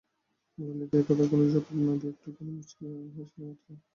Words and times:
ললিতা 0.57 0.95
এ 0.99 1.03
কথার 1.07 1.27
কোনো 1.31 1.43
জবাব 1.53 1.77
না 1.79 1.93
দিয়া 1.99 2.11
একটুখানি 2.13 2.51
মুচকিয়া 2.57 2.91
হাসিল 3.15 3.41
মাত্র। 3.43 3.67